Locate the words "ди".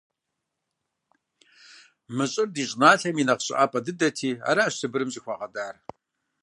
2.55-2.63